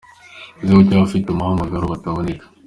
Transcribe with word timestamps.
Ese 0.61 0.71
kuki 0.77 0.93
abafite 0.95 1.27
umuhamagaro 1.29 1.85
bataboneka 1.93 2.45